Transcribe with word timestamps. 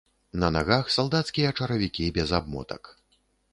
На 0.43 0.47
нагах 0.55 0.89
салдацкія 0.95 1.53
чаравікі 1.61 2.09
без 2.19 2.35
абмотак. 2.41 2.93